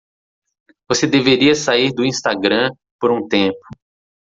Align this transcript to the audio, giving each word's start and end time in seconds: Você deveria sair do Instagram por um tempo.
Você 0.89 1.05
deveria 1.05 1.53
sair 1.53 1.93
do 1.93 2.03
Instagram 2.03 2.71
por 2.99 3.11
um 3.11 3.27
tempo. 3.27 3.59